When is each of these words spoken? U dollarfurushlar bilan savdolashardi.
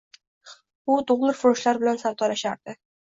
U 0.93 0.95
dollarfurushlar 1.11 1.81
bilan 1.85 2.01
savdolashardi. 2.05 2.77